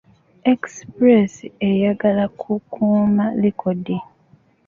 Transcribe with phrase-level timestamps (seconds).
[0.53, 1.31] Express
[1.69, 3.97] eyagala kukuuma likodi.